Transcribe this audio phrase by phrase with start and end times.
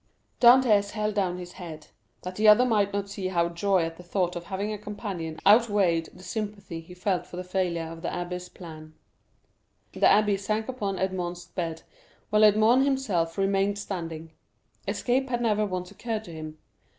[0.39, 1.85] Dantès held down his head,
[2.23, 5.37] that the other might not see how joy at the thought of having a companion
[5.45, 8.95] outweighed the sympathy he felt for the failure of the abbé's plans.
[9.93, 11.83] The abbé sank upon Edmond's bed,
[12.31, 14.31] while Edmond himself remained standing.
[14.87, 16.57] Escape had never once occurred to him.